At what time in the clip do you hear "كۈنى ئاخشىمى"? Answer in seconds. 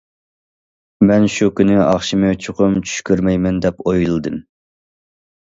1.59-2.31